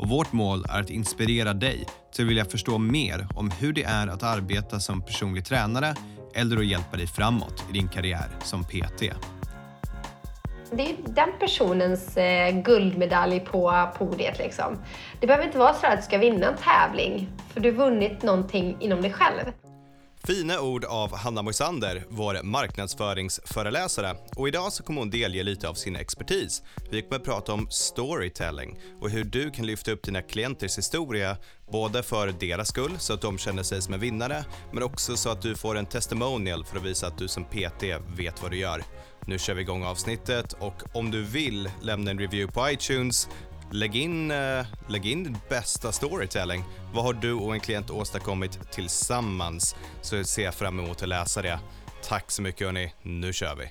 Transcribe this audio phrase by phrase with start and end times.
[0.00, 3.82] och vårt mål är att inspirera dig till att vilja förstå mer om hur det
[3.82, 5.94] är att arbeta som personlig tränare
[6.34, 9.00] eller att hjälpa dig framåt i din karriär som PT.
[10.72, 14.38] Det är den personens eh, guldmedalj på podiet.
[14.38, 14.78] Liksom.
[15.20, 18.22] Det behöver inte vara så att du ska vinna en tävling, för du har vunnit
[18.22, 19.52] någonting inom dig själv.
[20.24, 24.16] Fina ord av Hanna Moisander, vår marknadsföringsföreläsare.
[24.36, 26.62] Och idag så kommer hon delge lite av sin expertis.
[26.90, 31.36] Vi kommer att prata om storytelling och hur du kan lyfta upp dina klienters historia
[31.72, 35.30] både för deras skull, så att de känner sig som en vinnare, men också så
[35.30, 37.82] att du får en testimonial för att visa att du som PT
[38.16, 38.82] vet vad du gör.
[39.26, 43.28] Nu kör vi igång avsnittet och om du vill lämna en review på iTunes
[43.72, 46.64] Lägg in, uh, lägg in din bästa storytelling.
[46.94, 49.76] Vad har du och en klient åstadkommit tillsammans?
[50.02, 51.58] Så ser jag fram emot att läsa det.
[52.02, 53.70] Tack så mycket hörni, nu kör vi.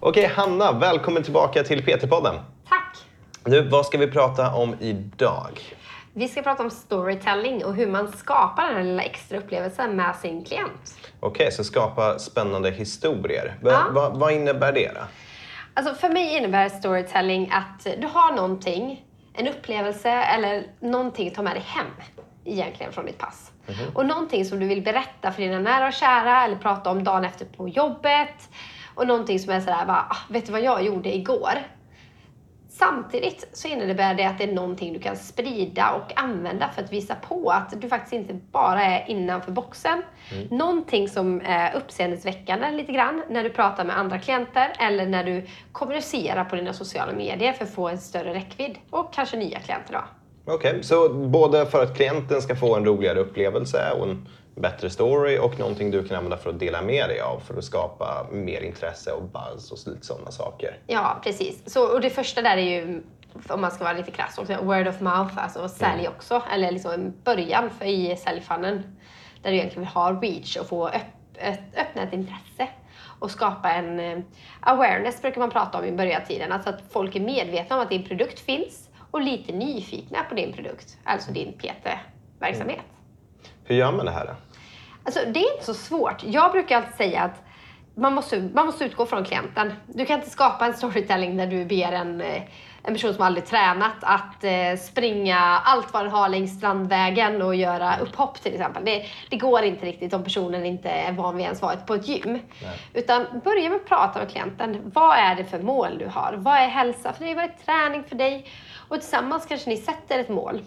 [0.00, 2.40] Okej Hanna, välkommen tillbaka till PT-podden.
[2.68, 2.96] Tack!
[3.44, 5.60] Nu, vad ska vi prata om idag?
[6.12, 10.16] Vi ska prata om storytelling och hur man skapar den här lilla extra upplevelsen med
[10.16, 10.96] sin klient.
[11.20, 13.58] Okej, så skapa spännande historier.
[13.62, 13.92] Va, ja.
[13.92, 15.00] va, vad innebär det då?
[15.76, 21.42] Alltså för mig innebär storytelling att du har någonting, en upplevelse eller någonting att ta
[21.42, 21.86] med dig hem
[22.44, 23.52] egentligen från ditt pass.
[23.66, 23.94] Mm -hmm.
[23.94, 27.24] Och någonting som du vill berätta för dina nära och kära eller prata om dagen
[27.24, 28.50] efter på jobbet.
[28.94, 31.58] Och någonting som är sådär, bara, ah, vet du vad jag gjorde igår?
[32.78, 36.92] Samtidigt så innebär det att det är någonting du kan sprida och använda för att
[36.92, 40.02] visa på att du faktiskt inte bara är innanför boxen.
[40.32, 40.58] Mm.
[40.58, 45.46] Någonting som är uppseendeväckande lite grann när du pratar med andra klienter eller när du
[45.72, 49.92] kommunicerar på dina sociala medier för att få en större räckvidd och kanske nya klienter
[49.92, 50.00] då.
[50.52, 54.90] Okej, okay, så både för att klienten ska få en roligare upplevelse och en bättre
[54.90, 58.26] story och någonting du kan använda för att dela med dig av för att skapa
[58.32, 60.78] mer intresse och buzz och lite sådana saker.
[60.86, 61.72] Ja, precis.
[61.72, 63.02] Så, och det första där är ju,
[63.48, 66.12] om man ska vara lite krass, word of mouth, alltså sälj mm.
[66.16, 66.42] också.
[66.52, 68.96] Eller liksom en början för i säljfunnen.
[69.42, 71.02] Där du egentligen vill ha reach och få öpp,
[71.34, 72.68] ett, öppna ett intresse
[73.18, 74.24] och skapa en uh,
[74.60, 78.04] awareness brukar man prata om i början Alltså att folk är medvetna om att din
[78.04, 82.78] produkt finns och lite nyfikna på din produkt, alltså din PT-verksamhet.
[82.78, 82.96] Mm.
[83.64, 84.32] Hur gör man det här då?
[85.06, 86.24] Alltså, det är inte så svårt.
[86.24, 87.42] Jag brukar alltid säga att
[87.94, 89.72] man måste, man måste utgå från klienten.
[89.86, 92.42] Du kan inte skapa en storytelling där du ber en, eh,
[92.82, 97.54] en person som aldrig tränat att eh, springa allt vad den har längs Strandvägen och
[97.54, 98.84] göra upphopp till exempel.
[98.84, 102.08] Det, det går inte riktigt om personen inte är van vid ens varit på ett
[102.08, 102.32] gym.
[102.32, 102.42] Nej.
[102.94, 104.90] Utan börja med att prata med klienten.
[104.94, 106.34] Vad är det för mål du har?
[106.36, 107.34] Vad är hälsa för dig?
[107.34, 108.46] Vad är träning för dig?
[108.88, 110.62] Och tillsammans kanske ni sätter ett mål.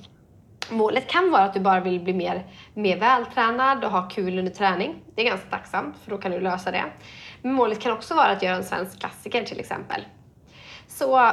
[0.72, 4.52] Målet kan vara att du bara vill bli mer, mer vältränad och ha kul under
[4.52, 4.96] träning.
[5.16, 6.86] Det är ganska tacksamt, för då kan du lösa det.
[7.42, 10.06] Men målet kan också vara att göra en svensk klassiker till exempel.
[10.88, 11.32] Så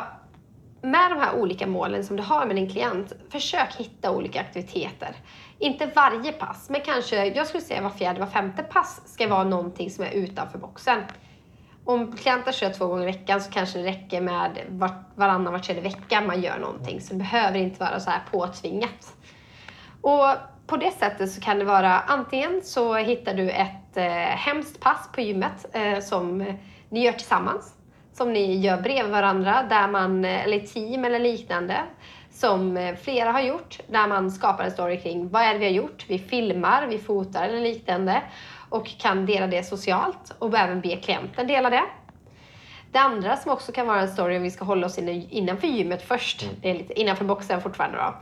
[0.83, 5.17] med de här olika målen som du har med din klient, försök hitta olika aktiviteter.
[5.59, 9.45] Inte varje pass, men kanske, jag skulle säga var fjärde, var femte pass ska vara
[9.45, 11.03] någonting som är utanför boxen.
[11.85, 15.61] Om klienter kör två gånger i veckan så kanske det räcker med var, varannan, var
[15.61, 17.01] tredje vecka man gör någonting.
[17.01, 19.16] Så det behöver inte vara så här påtvingat.
[20.07, 20.27] Och
[20.67, 24.05] på det sättet så kan det vara antingen så hittar du ett eh,
[24.37, 26.39] hemskt pass på gymmet eh, som
[26.89, 27.75] ni gör tillsammans.
[28.13, 31.77] Som ni gör bredvid varandra, där man, eh, eller team eller liknande.
[32.31, 35.65] Som eh, flera har gjort, där man skapar en story kring vad är det vi
[35.65, 36.05] har gjort.
[36.09, 38.23] Vi filmar, vi fotar eller liknande.
[38.69, 41.85] Och kan dela det socialt och även be klienten dela det.
[42.93, 46.03] Det andra som också kan vara en story, om vi ska hålla oss innanför gymmet
[46.03, 46.55] först, mm.
[46.63, 48.15] det är lite innanför boxen fortfarande då.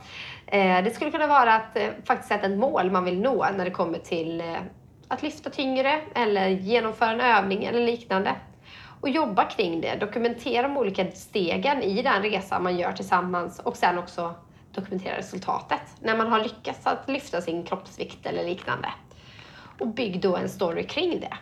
[0.55, 3.65] Eh, det skulle kunna vara att eh, faktiskt sätta ett mål man vill nå när
[3.65, 4.55] det kommer till eh,
[5.07, 8.35] att lyfta tyngre eller genomföra en övning eller liknande.
[9.01, 13.77] Och jobba kring det, dokumentera de olika stegen i den resa man gör tillsammans och
[13.77, 14.35] sen också
[14.71, 18.87] dokumentera resultatet när man har lyckats att lyfta sin kroppsvikt eller liknande.
[19.79, 21.37] Och bygg då en story kring det.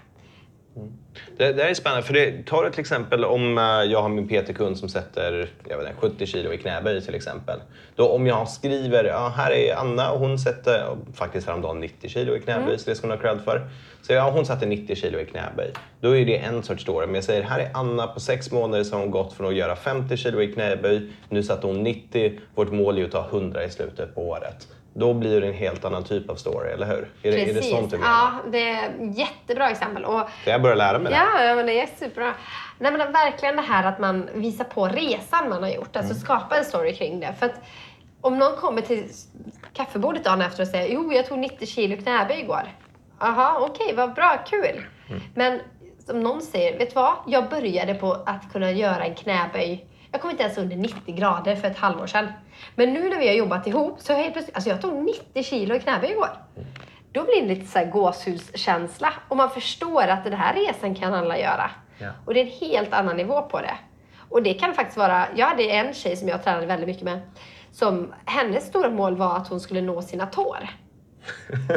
[0.75, 1.02] Mm.
[1.37, 4.27] Det, det är spännande, för det, tar du till exempel om eh, jag har min
[4.27, 7.59] PT-kund som sätter jag vet inte, 70 kilo i knäböj till exempel.
[7.95, 12.35] Då om jag skriver, ja här är Anna och hon sätter faktiskt häromdagen 90 kilo
[12.35, 12.77] i knäböj, mm.
[12.77, 13.67] så det ska hon ha cred för.
[14.01, 15.71] Så ja, hon satte 90 kilo i knäböj.
[16.01, 17.05] Då är det en sorts story.
[17.05, 19.75] Men jag säger, här är Anna på sex månader som hon gått från att göra
[19.75, 22.39] 50 kilo i knäböj, nu satte hon 90.
[22.55, 24.67] Vårt mål är att ta 100 i slutet på året.
[24.93, 27.09] då blir det en helt annan typ av story, eller hur?
[27.23, 28.11] Är, det, är det sånt du menar?
[28.11, 30.05] Ja, det är ett jättebra exempel.
[30.05, 31.11] Och, jag börja lära mig det?
[31.11, 32.33] ja, ja, men det är superbra.
[32.79, 35.95] Nej, men verkligen det här att man visar på resan man har gjort.
[35.95, 37.33] Alltså skapa en story kring det.
[37.39, 37.63] För att
[38.21, 39.09] om någon kommer till
[39.73, 42.71] kaffebordet dagen efter och säger jo, jag tog 90 kilo knäböj igår.
[43.19, 44.85] Jaha, okej, vad bra, kul.
[45.35, 45.59] Men
[46.05, 47.13] som någon säger, vet du vad?
[47.27, 49.85] Jag började på att kunna göra en knäböj.
[50.11, 52.27] Jag kom inte ens under 90 grader för ett halvår sedan.
[52.75, 55.03] Men nu när vi har jobbat ihop så har jag helt plötsligt, alltså jag tog
[55.03, 56.29] 90 kilo i knäböj igår.
[57.13, 61.13] Då blir det lite så här gåshuskänsla och man förstår att den här resan kan
[61.13, 61.71] alla göra.
[61.97, 62.09] Ja.
[62.25, 63.75] Och det är en helt annan nivå på det.
[64.29, 67.21] Och det kan faktiskt vara, jag hade en tjej som jag tränade väldigt mycket med,
[67.71, 70.69] som hennes stora mål var att hon skulle nå sina tår.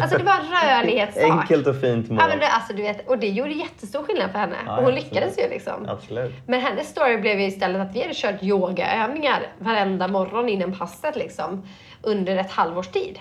[0.02, 1.30] Alltså det var en rörlighetssak.
[1.40, 2.18] Enkelt och fint mål.
[2.20, 4.56] Ja, men det, alltså, du vet, och det gjorde jättestor skillnad för henne.
[4.66, 5.12] Ja, och hon absolut.
[5.12, 5.88] lyckades ju liksom.
[5.88, 6.34] Absolut.
[6.46, 11.16] Men hennes story blev ju istället att vi hade kört yogaövningar varenda morgon innan passet
[11.16, 11.66] liksom,
[12.02, 13.18] under ett halvårs tid.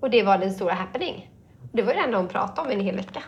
[0.00, 1.31] Och det var den stora happening.
[1.72, 3.22] Det var ju det enda hon pratade om en hel vecka.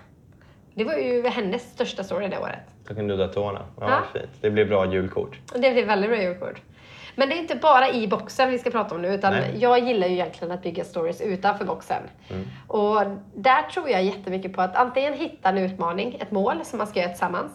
[0.75, 2.59] Det var ju hennes största story det året.
[2.89, 3.61] Så kan du nudda tårna.
[3.81, 4.03] Ja, Ja.
[4.21, 4.31] fint.
[4.41, 5.39] Det blir bra julkort.
[5.53, 6.63] Det blev väldigt bra julkort.
[7.17, 9.55] Men det är inte bara i boxen vi ska prata om nu, utan Nej.
[9.59, 12.03] jag gillar ju egentligen att bygga stories utanför boxen.
[12.69, 13.01] Och
[13.35, 17.01] där tror jag jättemycket på att antingen hitta en utmaning, ett mål som man ska
[17.01, 17.53] göra tillsammans.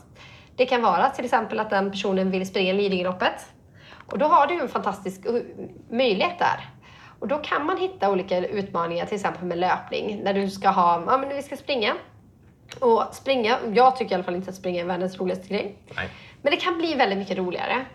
[0.55, 3.45] Det kan vara till exempel att den personen vill springa Lidingöloppet.
[4.11, 5.25] Och då har du ju en fantastisk
[5.89, 6.69] möjlighet där.
[7.19, 11.03] Och då kan man hitta olika utmaningar, till exempel med löpning, när du ska ha,
[11.07, 11.93] ja men vi ska springa.
[12.79, 15.75] Och springa, jag tycker i alla fall inte att springa är världens roligaste grej.
[15.95, 16.09] Nej.
[16.41, 17.85] Men det kan bli väldigt mycket roligare.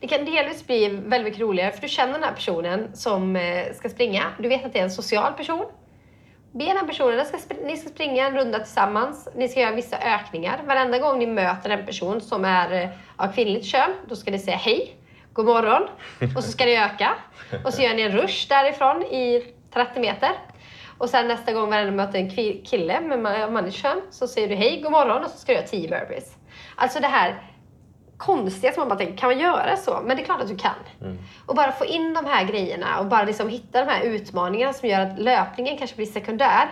[0.00, 3.72] Det kan delvis bli väldigt mycket roligare för du känner den här personen som eh,
[3.74, 4.22] ska springa.
[4.38, 5.64] Du vet att det är en social person.
[6.52, 9.28] Be den personen, ni ska, ni ska springa en runda tillsammans.
[9.36, 10.60] Ni ska göra vissa ökningar.
[10.66, 14.38] Varenda gång ni möter en person som är eh, av kvinnligt kön, då ska ni
[14.38, 14.96] säga hej,
[15.34, 15.82] god morgon
[16.36, 17.14] och så ska ni öka.
[17.64, 19.42] Och så gör ni en rush därifrån i
[19.74, 20.30] 30 meter.
[20.98, 22.30] Och sen nästa gång varenda möter en
[22.64, 25.56] kille med ma- manligt kön så säger du hej, god morgon och så ska du
[25.58, 26.36] göra 10 burpees.
[26.76, 27.42] Alltså det här
[28.16, 30.00] konstiga som man bara tänker, kan man göra så?
[30.04, 30.74] Men det är klart att du kan.
[31.46, 34.88] Och bara få in de här grejerna och bara liksom hitta de här utmaningarna som
[34.88, 36.68] gör att löpningen kanske blir sekundär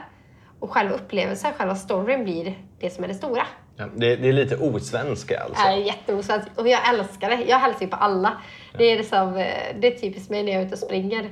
[0.61, 3.47] och själva upplevelsen, själva storyn blir det som är det stora.
[3.83, 5.67] Ja, det, det är lite osvenska alltså.
[5.67, 7.45] Är jätteosvenskt och jag älskar det.
[7.49, 8.33] Jag hälsar ju på alla.
[8.79, 9.33] Det är, liksom,
[9.81, 11.31] det är typiskt mig när jag är ute och springer.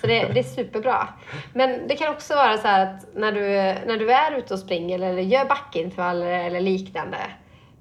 [0.00, 1.08] Så det, det är superbra.
[1.52, 3.40] Men det kan också vara så här att när du,
[3.86, 7.18] när du är ute och springer eller gör backintervaller eller liknande.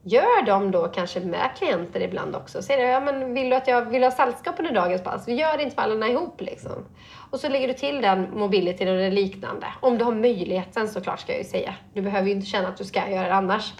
[0.07, 2.61] Gör dem då kanske med klienter ibland också.
[2.61, 5.27] Säg det, ja, men vill du att jag vill ha sällskap under dagens pass?
[5.27, 6.85] Vi gör intervallerna ihop liksom.
[7.29, 9.67] Och så lägger du till den mobility eller liknande.
[9.79, 11.75] Om du har möjligheten såklart ska jag ju säga.
[11.93, 13.73] Du behöver ju inte känna att du ska göra det annars.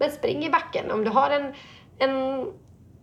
[0.00, 0.90] Men spring i backen.
[0.90, 1.54] Om du har en,
[1.98, 2.46] en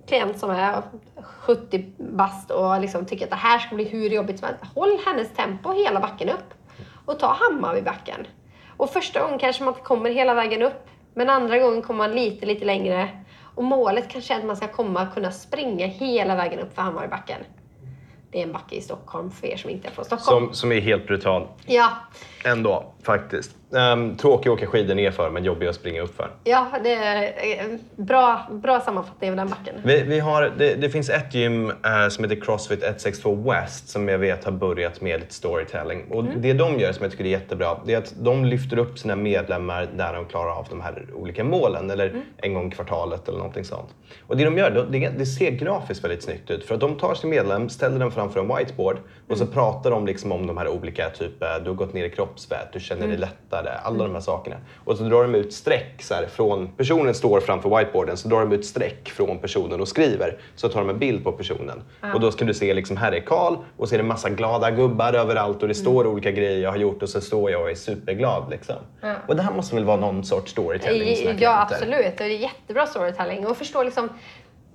[0.07, 0.81] klient som är
[1.23, 4.63] 70 bast och liksom tycker att det här ska bli hur jobbigt som helst.
[4.75, 6.53] Håll hennes tempo hela backen upp.
[7.05, 8.27] Och ta hammar vid backen.
[8.77, 10.87] Och första gången kanske man inte kommer hela vägen upp.
[11.13, 13.09] Men andra gången kommer man lite, lite längre.
[13.55, 17.41] Och målet kanske är att man ska komma kunna springa hela vägen upp för Hammarbybacken.
[18.31, 20.45] Det är en backe i Stockholm för er som inte är från Stockholm.
[20.45, 21.47] Som, som är helt brutal.
[21.65, 21.89] Ja,
[22.45, 23.56] Ändå, faktiskt.
[23.69, 26.29] Um, tråkig att åka skidor ner för, men jobbig att springa upp för.
[26.43, 27.65] ja det är eh,
[27.95, 29.75] bra, bra sammanfattning av den backen.
[29.83, 34.07] Vi, vi har, det, det finns ett gym eh, som heter Crossfit 162 West som
[34.07, 36.03] jag vet har börjat med lite storytelling.
[36.11, 36.41] Och Mm.
[36.41, 39.15] Det de gör som jag tycker är jättebra, det är att de lyfter upp sina
[39.15, 41.89] medlemmar där de klarar av de här olika målen.
[41.91, 42.21] Eller Mm.
[42.37, 43.89] en gång i kvartalet eller någonting sånt.
[44.27, 46.63] Och det de gör, det, det ser grafiskt väldigt snyggt ut.
[46.65, 48.97] För att de tar sin medlem, ställer den framför en whiteboard
[49.29, 49.53] och så Mm.
[49.53, 52.67] pratar de liksom om de här olika, typ eh, du har gått ner i kroppsfett,
[52.73, 53.11] du känner Mm.
[53.11, 54.55] dig lättare, alla de här sakerna.
[54.85, 58.39] Och så drar de ut streck så här, från, personen står framför whiteboarden, så drar
[58.39, 60.37] de ut streck från personen och skriver.
[60.55, 61.83] Så tar de en bild på personen.
[62.13, 64.71] Och då ska du se, liksom, här är Karl och så är det massa glada
[64.71, 67.69] gubbar överallt och det står olika grejer jag har gjort och så står jag och
[67.69, 68.49] är superglad.
[68.49, 68.75] Liksom.
[69.27, 71.07] Och det här måste väl vara någon sorts storytelling?
[71.07, 72.17] i Ja, absolut.
[72.17, 73.47] Det är jättebra storytelling.
[73.47, 74.09] Och förstå liksom,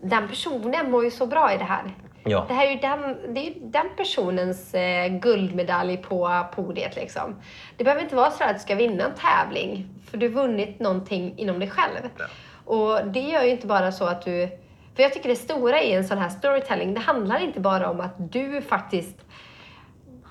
[0.02, 1.94] den personen mår ju så bra i det här.
[2.24, 2.44] Ja.
[2.48, 6.96] Det här är ju den, det är den personens eh, guldmedalj på podiet.
[6.96, 7.36] Liksom.
[7.76, 10.80] Det behöver inte vara så att du ska vinna en tävling, för du har vunnit
[10.80, 12.08] någonting inom dig själv.
[12.18, 12.24] Ja.
[12.64, 14.48] Och det gör ju inte bara så att du...
[14.96, 18.00] För jag tycker det stora i en sån här storytelling, det handlar inte bara om
[18.00, 19.18] att du faktiskt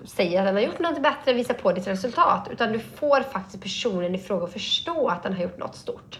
[0.05, 2.47] säger att den har gjort något bättre, visar på ditt resultat.
[2.51, 6.19] Utan du får faktiskt personen i fråga att förstå att den har gjort något stort.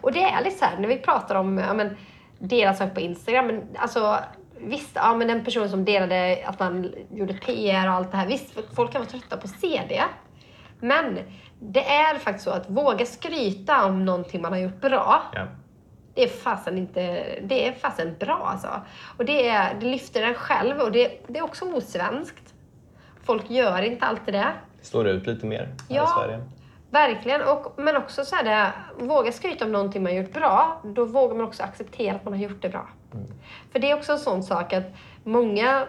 [0.00, 1.96] Och det är lite så här, när vi pratar om ja, men,
[2.38, 4.18] deras sak på Instagram, men alltså
[4.62, 8.26] visst, ja men en person som delade att man gjorde PR och allt det här,
[8.26, 10.02] visst, folk kan vara trötta på att se det.
[10.80, 11.18] Men
[11.60, 15.46] det är faktiskt så att våga skryta om någonting man har gjort bra, Ja.
[16.14, 18.68] det är fasen inte, det är fasen bra alltså.
[19.18, 22.54] Och det, är, det lyfter en själv och det, det är också osvenskt.
[23.24, 24.52] folk gör inte alltid det.
[24.82, 26.04] Står ut lite mer här Ja.
[26.04, 26.40] i Sverige.
[26.90, 28.72] Verkligen, och, men också så här det,
[29.04, 32.40] våga skryta om någonting man gjort bra, då vågar man också acceptera att man har
[32.40, 32.88] gjort det bra.
[33.72, 34.84] För det är också en sån sak att
[35.24, 35.86] många,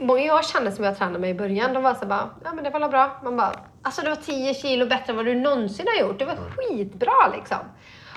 [0.00, 2.64] många jag kände som jag tränade med i början, de var så bara, ja men
[2.64, 3.20] det var bra.
[3.24, 6.18] Man bara, alltså det var 10 kilo bättre än vad du någonsin har gjort.
[6.18, 7.58] Det var skitbra liksom.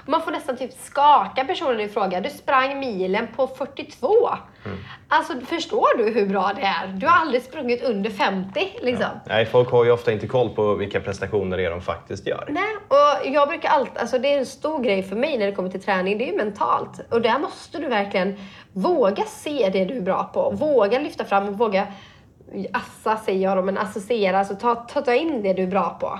[0.07, 2.21] Man får nästan typ skaka personen i fråga.
[2.21, 4.29] Du sprang milen på 42.
[5.07, 6.87] Alltså förstår du hur bra det är?
[6.87, 9.05] Du har aldrig sprungit under 50 liksom.
[9.25, 12.47] Nej, folk har ju ofta inte koll på vilka prestationer det är de faktiskt gör.
[12.49, 15.51] Nej, och jag brukar alltid, alltså det är en stor grej för mig när det
[15.51, 16.99] kommer till träning, det är ju mentalt.
[17.09, 18.39] Och där måste du verkligen
[18.73, 20.49] våga se det du är bra på.
[20.49, 21.87] Våga lyfta fram och våga
[22.73, 25.97] assa säger jag då, men associera, alltså ta, ta, ta in det du är bra
[26.01, 26.19] på.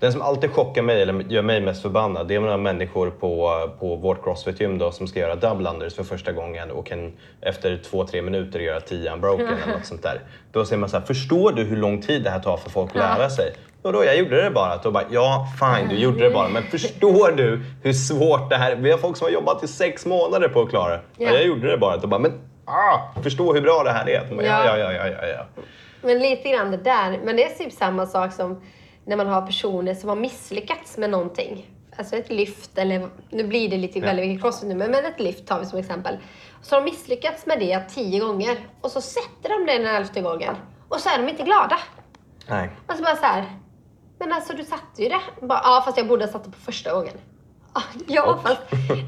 [0.00, 3.70] Den som alltid chockar mig, eller gör mig mest förbannad, det är några människor på,
[3.80, 7.80] på vårt crossfit-gym då, som ska göra double unders för första gången och kan efter
[7.90, 10.20] två, tre minuter göra 10 unbroken eller något sånt där.
[10.52, 12.90] Då säger man så här, förstår du hur lång tid det här tar för folk
[12.90, 13.52] att lära sig?
[13.82, 14.76] Och då, jag gjorde det bara.
[14.76, 16.48] Då bara, ja fine, du gjorde det bara.
[16.48, 18.76] Men förstår du hur svårt det här är?
[18.76, 21.00] Vi har folk som har jobbat i sex månader på att klara det.
[21.16, 21.26] Ja.
[21.26, 21.32] Ja.
[21.32, 21.96] jag gjorde det bara.
[21.96, 22.32] Då bara, men
[22.72, 24.34] ah, förstå hur bra det här är.
[24.34, 24.92] Bara, Ja, ja, Ja.
[24.92, 25.62] ja, ja, ja.
[26.02, 27.20] Men lite grann det där.
[27.24, 28.60] Men det är typ samma sak som
[29.04, 31.66] när man har personer som har misslyckats med någonting.
[31.96, 35.20] Alltså ett lyft eller, nu blir det lite väldigt mycket crossfit nu, men men ett
[35.20, 36.18] lyft tar vi som exempel.
[36.62, 40.20] Så har de misslyckats med det tio gånger och så sätter de det den elfte
[40.20, 40.54] gången
[40.88, 41.78] och så är de inte glada.
[42.48, 42.70] Nej.
[42.86, 43.44] Alltså bara så här.
[44.18, 45.20] Men alltså du satte ju det.
[45.46, 47.14] Bara, ja fast jag borde ha satt det på första gången.
[47.72, 48.60] Ah, Ja fast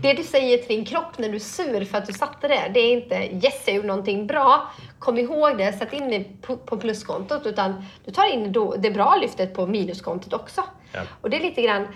[0.03, 2.71] det du säger till din kropp när du är sur för att du satte det.
[2.75, 4.71] Det är inte yes jag gjorde någonting bra.
[4.99, 6.25] Kom ihåg det, sätt in det
[6.67, 7.47] på, pluskontot.
[7.47, 10.63] Utan du tar in det bra lyftet på minuskontot också.
[10.93, 11.01] Ja.
[11.21, 11.89] Och det är lite grann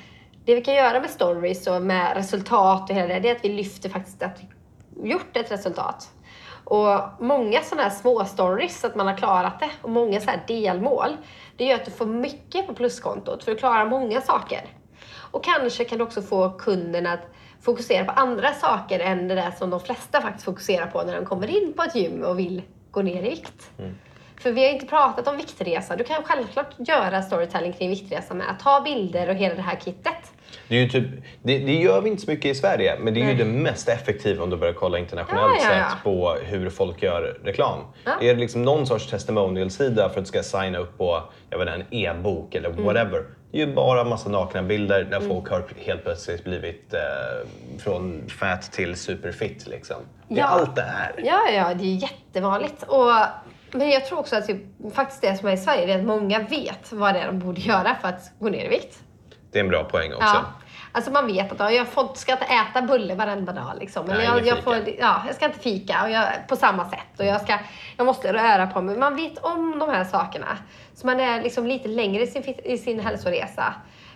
[0.45, 3.21] det vi kan göra med stories och med resultat och hela det.
[3.21, 6.09] Det är att vi lyfter faktiskt att vi gjort ett resultat.
[6.65, 10.45] Och många sådana här små stories, att man har klarat det, och många så här
[10.47, 11.17] delmål,
[11.57, 14.61] det gör att du får mycket på pluskontot, för du klarar många saker.
[15.31, 17.21] Och kanske kan du också få kunden att
[17.61, 21.27] fokusera på andra saker än det där som de flesta faktiskt fokuserar på när de
[21.27, 23.71] kommer in på ett gym och vill gå ner i vikt.
[23.79, 23.95] Mm.
[24.41, 25.97] För vi har inte pratat om viktresa.
[25.97, 28.47] Du kan självklart göra storytelling kring viktresa med.
[28.63, 30.33] Ta bilder och hela det här kittet.
[30.69, 31.05] Det, är ju typ,
[31.43, 33.37] det, det gör vi inte så mycket i Sverige, men det är ju Nej.
[33.37, 35.89] det mest effektiva om du börjar kolla internationellt Ja, ja, ja.
[35.91, 37.81] sett på hur folk gör reklam.
[38.21, 41.69] Är det liksom någon sorts testimonial-sida för att du ska signa upp på jag vet
[41.69, 42.85] en e-bok eller Mm.
[42.85, 43.25] whatever.
[43.53, 47.01] Det är ju bara massa nakna bilder där folk har helt plötsligt blivit eh,
[47.79, 49.67] från fat till superfit.
[49.67, 49.97] Liksom.
[50.29, 50.45] Det är Ja.
[50.47, 51.13] allt det är.
[51.25, 52.83] Ja, ja, det är jättevanligt.
[52.83, 53.13] Och,
[53.73, 54.63] men jag tror också att typ,
[54.95, 57.39] faktiskt det som är i Sverige det är att många vet vad det är de
[57.39, 58.99] borde göra för att gå ner i vikt.
[59.53, 60.27] Det är en bra poäng också.
[60.27, 60.45] Ja.
[60.93, 63.73] Alltså man vet att ja, jag får, ska inte äta bulle varenda dag.
[63.81, 64.07] Liksom.
[64.07, 67.19] Nej, jag, jag, får, ja, jag ska inte fika och jag, på samma sätt.
[67.19, 67.59] Och jag, ska,
[67.97, 68.97] jag måste röra på mig.
[68.97, 70.59] Man vet om de här sakerna.
[70.95, 73.75] Så man är liksom lite längre i sin, i sin hälsoresa.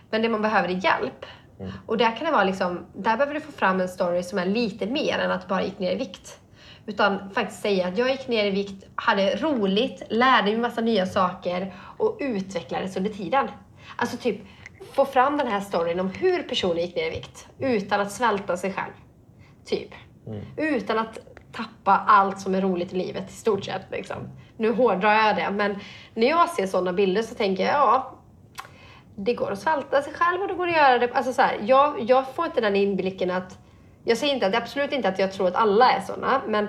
[0.09, 1.25] Men det man behöver är hjälp.
[1.59, 1.71] Mm.
[1.85, 4.45] Och där kan det vara liksom, där behöver du få fram en story som är
[4.45, 6.39] lite mer än att bara gick ner i vikt.
[6.85, 11.05] Utan faktiskt säga att jag gick ner i vikt, hade roligt, lärde mig massa nya
[11.05, 13.47] saker och utvecklades under tiden.
[13.95, 14.37] Alltså typ
[14.93, 18.57] få fram den här storyn om hur personen gick ner i vikt utan att svälta
[18.57, 18.91] sig själv.
[19.65, 19.89] Typ.
[20.57, 21.19] Utan att
[21.51, 23.91] tappa allt som är roligt i livet i stort sett.
[23.91, 24.17] Liksom.
[24.57, 25.79] Nu hårdrar jag det, men
[26.13, 28.19] när jag ser sådana bilder så tänker jag ja,
[29.15, 31.13] det går att svälta sig själv och det går att göra det.
[31.13, 33.59] Alltså så här, jag, jag får inte den inblicken att...
[34.03, 36.67] Jag säger inte att, absolut inte att jag tror att alla är sådana, men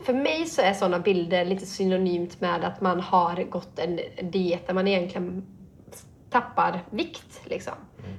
[0.00, 4.66] för mig så är sådana bilder lite synonymt med att man har gått en diet
[4.66, 5.46] där man egentligen
[6.30, 7.40] tappar vikt.
[7.44, 7.72] Liksom.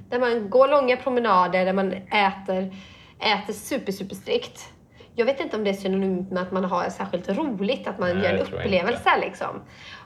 [0.08, 2.74] Där man går långa promenader, där man äter,
[3.20, 4.72] äter super, super strikt.
[5.14, 8.08] Jag vet inte om det är synonymt med att man har särskilt roligt, att man
[8.08, 9.10] Nej, gör en det upplevelse.
[9.20, 9.62] Liksom.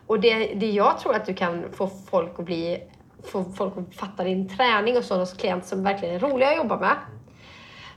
[0.06, 2.82] Och det, det jag tror att du kan få folk att bli
[3.24, 6.80] få folk att fatta din träning och sådana klient som verkligen är roliga att jobba
[6.80, 6.96] med.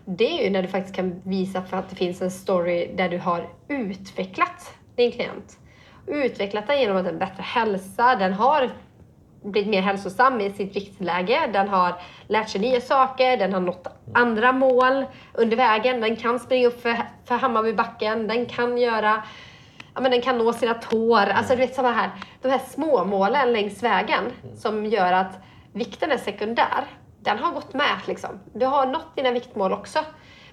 [0.05, 3.09] Det är ju när du faktiskt kan visa för att det finns en story där
[3.09, 5.57] du har utvecklat din klient.
[6.07, 8.69] Utvecklat den genom att den bättre hälsa, den har
[9.43, 11.95] blivit mer hälsosam i sitt viktläge, den har
[12.27, 16.81] lärt sig nya saker, den har nått andra mål under vägen, den kan springa upp
[16.81, 19.23] för, för Hammarbybacken, den kan göra
[19.95, 21.29] Ja, men den kan nå sina tår.
[21.29, 22.09] Alltså du vet sådana här,
[22.41, 24.23] de här små målen längs vägen
[24.55, 25.39] som gör att
[25.73, 26.83] vikten är sekundär.
[27.23, 28.39] Den har gått med liksom.
[28.53, 29.99] Du har nått dina viktmål också.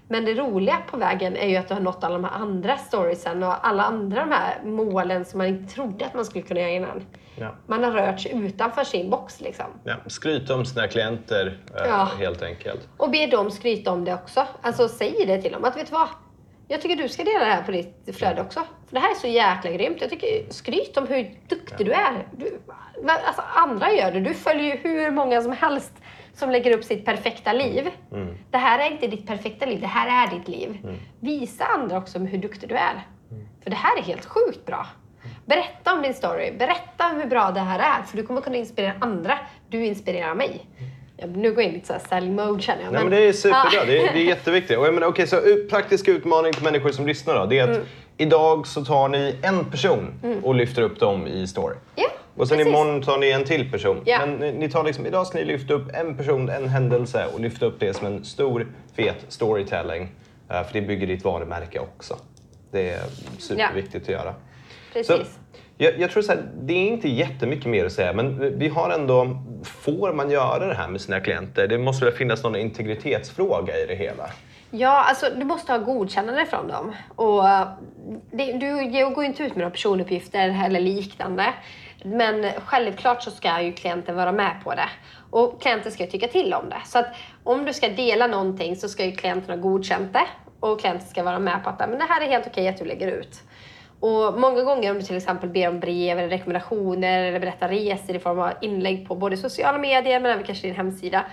[0.08, 2.76] Men det roliga på vägen är ju att du har nått alla de här andra
[2.76, 6.60] storiesen och alla andra de här målen som man inte trodde att man skulle kunna
[6.60, 7.06] göra innan.
[7.36, 7.54] Ja.
[7.66, 9.66] Man har rört sig utanför sin box liksom.
[9.84, 12.08] Ja, skryta om sina klienter eh, Ja.
[12.18, 12.88] helt enkelt.
[12.96, 14.46] Och be dem skryta om det också.
[14.62, 15.64] Alltså säg det till dem.
[15.64, 16.08] Att vet du vad?
[16.68, 18.60] Jag tycker du ska dela det här på ditt flöde också.
[18.86, 19.96] För det här är så jäkla grymt.
[20.00, 22.26] Jag tycker skryt om hur duktig du är.
[22.36, 22.60] Du,
[23.26, 24.20] alltså, andra gör det.
[24.20, 25.92] Du följer ju hur många som helst
[26.40, 27.90] som lägger upp sitt perfekta liv.
[28.12, 28.34] Mm.
[28.50, 30.78] Det här är inte ditt perfekta liv, det här är ditt liv.
[30.82, 30.96] Mm.
[31.20, 33.06] Visa andra också hur duktig du är.
[33.30, 33.48] Mm.
[33.62, 34.86] För det här är helt sjukt bra.
[35.46, 36.52] Berätta om din story.
[36.58, 38.02] Berätta hur bra det här är.
[38.02, 39.38] För du kommer kunna inspirera andra.
[39.68, 40.66] Du inspirerar mig.
[41.16, 42.92] Ja, nu går jag in lite så sälj mode känner jag.
[42.92, 43.70] Nej, men, det är superbra.
[43.72, 43.84] Ja.
[43.84, 44.78] Det, är, det är jätteviktigt.
[44.78, 47.46] Och jag menar, okay, så praktisk utmaning till människor som lyssnar då.
[47.46, 47.86] Det är att mm.
[48.16, 50.44] idag så tar ni en person mm.
[50.44, 51.76] och lyfter upp dem i story.
[51.94, 52.08] Ja,
[52.40, 52.72] och sen precis.
[52.72, 54.02] imorgon tar ni en till person.
[54.04, 54.18] Ja.
[54.26, 57.40] Men ni, ni tar liksom, idag ska ni lyfta upp en person, en händelse och
[57.40, 60.02] lyfta upp det som en stor fet storytelling.
[60.02, 62.16] Uh, för det bygger ditt varumärke också.
[62.70, 63.02] Det är
[63.38, 64.18] superviktigt ja.
[64.18, 64.34] att göra.
[64.92, 65.06] Precis.
[65.06, 65.22] Så,
[65.78, 68.90] jag, jag, tror så här, det är inte jättemycket mer att säga, men vi har
[68.90, 71.68] ändå, får man göra det här med sina klienter?
[71.68, 74.30] Det måste väl finnas någon integritetsfråga i det hela?
[74.70, 76.92] Ja, alltså du måste ha godkännande från dem.
[77.16, 77.42] Och
[78.30, 81.54] det, du går inte ut med några personuppgifter eller liknande.
[82.04, 84.88] Men självklart så ska ju klienten vara med på det.
[85.30, 86.82] Och klienten ska tycka till om det.
[86.84, 87.06] Så att
[87.44, 90.26] om du ska dela någonting så ska ju klienten ha godkänt det.
[90.60, 92.84] Och klienten ska vara med på att men det här är helt okej att du
[92.84, 93.42] lägger ut.
[94.00, 98.16] Och många gånger om du till exempel ber om brev eller rekommendationer eller berättar resor
[98.16, 101.24] i form av inlägg på både sociala medier men även kanske din hemsida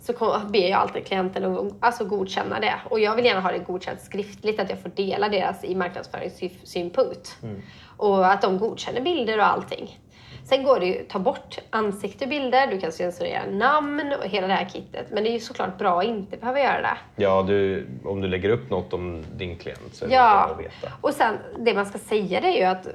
[0.00, 2.74] så ber jag alltid klienten att alltså godkänna det.
[2.84, 7.36] Och jag vill gärna ha det godkänt skriftligt, att jag får dela deras i marknadsföringssynpunkt.
[7.42, 7.62] Mm.
[7.96, 9.98] Och att de godkänner bilder och allting.
[10.48, 14.52] Sen går det ju att ta bort ansiktebilder, du kan censurera namn och hela det
[14.52, 15.06] här kittet.
[15.10, 17.22] Men det är ju såklart bra att inte behöva göra det.
[17.22, 20.44] Ja, du, om du lägger upp något om din klient så är det ja.
[20.46, 20.92] bra att veta.
[21.00, 22.88] Och sen det man ska säga det är ju att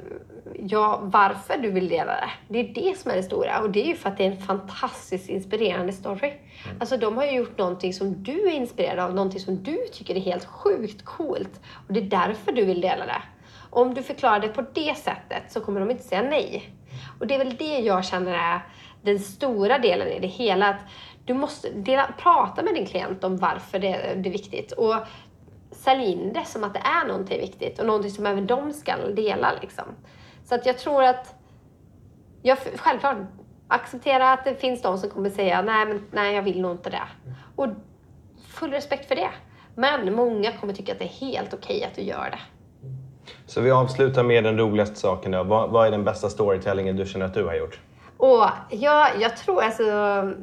[0.60, 2.30] ja, varför du vill dela det.
[2.48, 3.62] Det är det som är det stora.
[3.62, 6.30] Och det är ju för att det är en fantastiskt inspirerande story.
[6.30, 6.78] Mm.
[6.80, 10.16] Alltså de har ju gjort någonting som du är inspirerad av, någonting som du tycker
[10.16, 11.62] är helt sjukt coolt.
[11.88, 13.22] Och det är därför du vill dela det.
[13.70, 16.74] Om du förklarar det på det sättet så kommer de inte säga nej.
[17.20, 18.62] Och det är väl det jag känner är
[19.02, 20.68] den stora delen i det hela.
[20.68, 20.82] Att
[21.26, 24.72] du måste dela, prata med din klient om varför det, det är viktigt.
[24.72, 24.96] Och
[25.72, 28.98] sälj in det som att det är någonting viktigt och någonting som även de ska
[28.98, 29.52] dela.
[29.62, 29.86] Liksom.
[30.44, 31.36] Så att jag tror att,
[32.42, 33.18] jag, självklart,
[33.68, 36.90] acceptera att det finns de som kommer säga nej, men, nej jag vill nog inte
[36.90, 37.08] det.
[37.56, 37.68] Och
[38.48, 39.30] full respekt för det.
[39.76, 42.40] Men många kommer tycka att det är helt okej okay att du gör det.
[43.46, 45.44] Så vi avslutar med den roligaste saken då.
[45.44, 47.80] Vad, vad är den bästa storytellingen du känner att du har gjort?
[48.18, 49.84] Och ja, jag tror alltså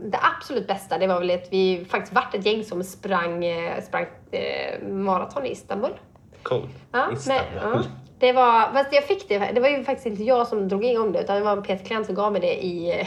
[0.05, 3.83] det absolut bästa det var väl att vi faktiskt vart ett gäng som sprang, eh,
[3.83, 5.91] sprang eh, maraton i Istanbul.
[6.43, 6.71] Coolt.
[6.93, 7.45] Ja, Istanbul.
[7.55, 7.83] Men, ja,
[8.19, 11.12] det var, fast jag fick det, det var ju faktiskt inte jag som drog igång
[11.12, 13.07] det utan det var en PT-klient som gav mig det i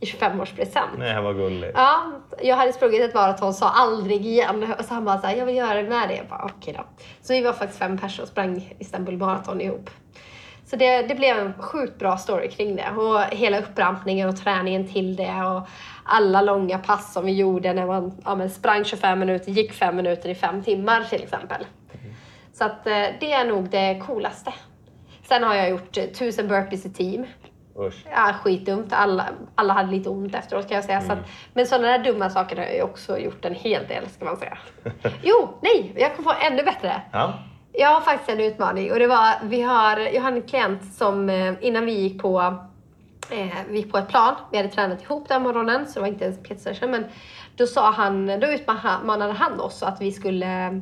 [0.00, 0.98] i 25-årspresent.
[0.98, 1.72] Nej, vad gulligt.
[1.74, 2.02] Ja,
[2.42, 4.74] jag hade sprungit ett maraton sa aldrig igen.
[4.78, 6.16] Och så han bara så här, jag vill göra det med dig.
[6.16, 6.84] Jag bara, okej då.
[7.22, 9.90] Så vi var faktiskt fem personer och sprang Istanbul maraton ihop.
[10.66, 12.90] Så det, det blev en sjukt bra story kring det.
[12.90, 15.44] Och hela upprampningen och träningen till det.
[15.44, 15.68] Och
[16.04, 20.28] alla långa pass som vi gjorde när man ja, sprang 25 minuter, gick 5 minuter
[20.28, 21.66] i 5 timmar till exempel.
[21.92, 22.14] Mm.
[22.52, 24.52] Så att eh, det är nog det coolaste.
[25.28, 27.26] Sen har jag gjort tusen burpees i team.
[27.80, 28.06] Usch.
[28.10, 28.92] Ja, skitdumt.
[28.92, 30.98] Alla, alla hade lite ont efteråt kan jag säga.
[30.98, 31.08] Mm.
[31.08, 34.24] Så att, men sådana där dumma saker har jag också gjort en hel del ska
[34.24, 34.58] man säga.
[35.22, 37.02] jo, nej, jag kom på ännu bättre.
[37.12, 37.34] Ja.
[37.72, 41.30] Jag har faktiskt en utmaning och det var, vi har, jag har en klient som
[41.30, 42.40] eh, innan vi gick på
[43.30, 46.08] eh, vi gick på ett plan, vi hade tränat ihop den morgonen så det var
[46.08, 47.04] inte ens PT-session men
[47.56, 50.72] då sa han, då utmanade han oss att vi skulle eh,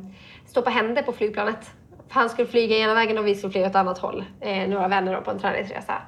[0.45, 1.71] stå på händer på flygplanet.
[2.07, 4.23] För han skulle flyga ena vägen och vi skulle flyga åt annat håll.
[4.67, 6.01] Några vänner på en träningsresa.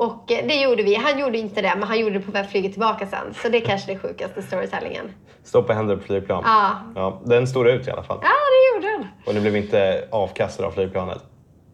[0.00, 0.94] Och eh, det gjorde vi.
[0.94, 3.34] Han gjorde inte det, men han gjorde det på flyget tillbaka sen.
[3.34, 5.12] Så det är kanske är det sjukaste storytellingen.
[5.44, 6.42] Stå på händer på flygplan.
[6.46, 6.72] Ja.
[6.94, 7.20] ja.
[7.24, 8.18] Den stod ut i alla fall.
[8.22, 9.08] Ja, det gjorde den.
[9.26, 11.18] Och ni blev inte avkastade av flygplanet?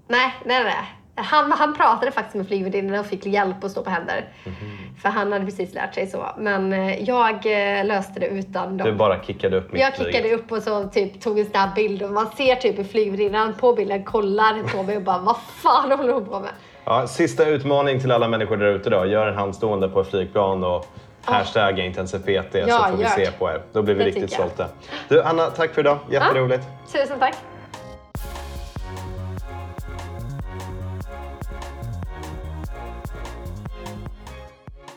[0.08, 0.74] Nej, nej, nej.
[1.14, 4.28] Han, han pratade faktiskt med flygvärdinnan och fick hjälp att stå på händer.
[4.44, 4.56] Mm.
[5.02, 6.26] För han hade precis lärt sig så.
[6.38, 8.88] Men eh, jag eh, löste det utan dem.
[8.88, 10.40] Du bara kickade upp mitt Jag kickade flyget.
[10.40, 13.72] upp och så typ tog en snabb bild och man ser typ hur flygvärdinnan på
[13.72, 16.50] bilden kollar på mig och bara vad fan håller hon på med?
[16.88, 19.06] Ja, sista utmaning till alla människor där ute då.
[19.06, 20.86] Gör en handstående på ett flygplan och
[21.22, 21.86] hashtagga ah.
[21.86, 23.62] intensiv PT ja, så får vi se på er.
[23.72, 24.68] Då blir vi det riktigt stolta.
[25.08, 25.98] Du Anna, tack för idag.
[26.10, 26.64] Jätteroligt.
[26.92, 27.36] Ja, tusen tack.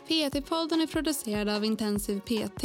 [0.08, 2.64] PT-podden är producerad av Intensiv PT.